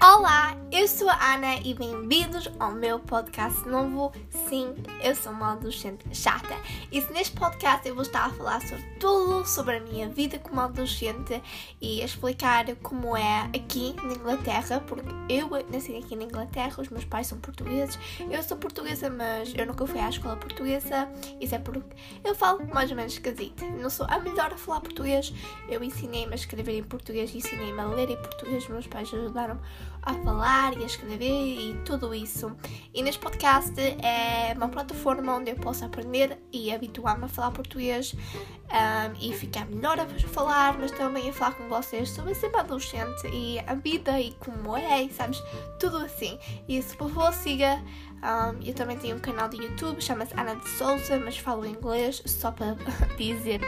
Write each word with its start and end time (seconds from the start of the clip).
Olá, 0.00 0.54
eu 0.70 0.86
sou 0.86 1.08
a 1.08 1.34
Ana 1.34 1.56
e 1.64 1.72
bem-vindos 1.72 2.50
ao 2.58 2.72
meu 2.72 2.98
podcast 2.98 3.66
novo. 3.66 4.12
Sim, 4.48 4.74
eu 5.02 5.14
sou 5.14 5.32
uma 5.32 5.52
adolescente 5.52 6.04
chata. 6.14 6.54
E 6.92 7.00
neste 7.12 7.34
podcast 7.34 7.88
eu 7.88 7.94
vou 7.94 8.02
estar 8.02 8.26
a 8.26 8.30
falar 8.30 8.60
sobre 8.60 8.84
tudo 9.00 9.46
sobre 9.46 9.76
a 9.76 9.80
minha 9.80 10.08
vida 10.08 10.38
como 10.38 10.60
adolescente 10.60 11.42
e 11.80 12.02
explicar 12.02 12.66
como 12.82 13.16
é 13.16 13.50
aqui 13.54 13.94
na 14.02 14.14
Inglaterra, 14.14 14.80
porque 14.86 15.08
eu 15.28 15.48
nasci 15.70 15.96
aqui 15.96 16.14
na 16.14 16.24
Inglaterra, 16.24 16.74
os 16.78 16.88
meus 16.90 17.04
pais 17.04 17.28
são 17.28 17.38
portugueses. 17.38 17.98
Eu 18.30 18.42
sou 18.42 18.56
portuguesa, 18.56 19.08
mas 19.08 19.54
eu 19.56 19.64
nunca 19.64 19.86
fui 19.86 20.00
à 20.00 20.08
escola 20.08 20.36
portuguesa. 20.36 21.08
Isso 21.40 21.54
é 21.54 21.58
porque 21.58 21.96
eu 22.22 22.34
falo 22.34 22.66
mais 22.72 22.90
ou 22.90 22.96
menos 22.96 23.14
esquisito. 23.14 23.64
Não 23.64 23.88
sou 23.88 24.06
a 24.08 24.18
melhor 24.18 24.52
a 24.52 24.56
falar 24.56 24.80
português. 24.80 25.32
Eu 25.68 25.82
ensinei-me 25.82 26.32
a 26.32 26.36
escrever 26.36 26.78
em 26.78 26.82
português, 26.82 27.34
ensinei-me 27.34 27.80
a 27.80 27.86
ler 27.86 28.10
em 28.10 28.16
português. 28.16 28.68
Meus 28.68 28.86
pais 28.86 29.12
ajudaram 29.14 29.58
a 30.02 30.14
falar 30.68 30.76
e 30.76 30.82
a 30.82 30.86
escrever 30.86 31.24
e 31.24 31.74
tudo 31.84 32.14
isso. 32.14 32.54
E 32.92 33.02
neste 33.02 33.20
podcast 33.20 33.74
é 33.80 34.52
uma 34.54 34.68
plataforma 34.68 35.36
onde 35.36 35.50
eu 35.50 35.56
posso 35.56 35.84
aprender 35.84 36.38
e 36.52 36.72
habituar-me 36.72 37.24
a 37.24 37.28
falar 37.28 37.50
português 37.52 38.14
um, 38.14 39.16
e 39.20 39.32
ficar 39.32 39.66
melhor 39.66 39.98
a 39.98 40.06
falar, 40.06 40.78
mas 40.78 40.90
também 40.92 41.28
a 41.28 41.32
falar 41.32 41.54
com 41.54 41.68
vocês 41.68 42.10
sobre 42.10 42.34
ser 42.34 42.54
adolescente 42.54 43.26
e 43.32 43.58
a 43.66 43.74
vida 43.74 44.20
e 44.20 44.32
como 44.34 44.76
é, 44.76 45.02
e 45.02 45.12
sabes, 45.12 45.42
tudo 45.78 45.98
assim. 45.98 46.38
E 46.68 46.80
se 46.82 46.96
por 46.96 47.10
favor 47.10 47.32
siga. 47.32 47.82
Um, 48.18 48.60
eu 48.66 48.74
também 48.74 48.98
tenho 48.98 49.14
um 49.14 49.20
canal 49.20 49.48
de 49.48 49.58
YouTube, 49.62 50.02
chama-se 50.02 50.34
Ana 50.34 50.56
de 50.56 50.68
Souza, 50.70 51.20
mas 51.20 51.38
falo 51.38 51.64
inglês, 51.64 52.20
só 52.26 52.50
para 52.50 52.74
dizer. 53.16 53.60